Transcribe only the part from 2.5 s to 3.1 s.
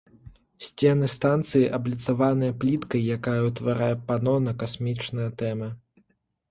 пліткай,